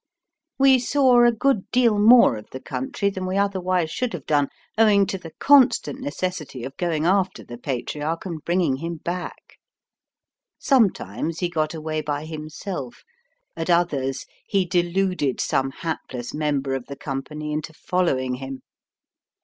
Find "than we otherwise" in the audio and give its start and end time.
3.11-3.91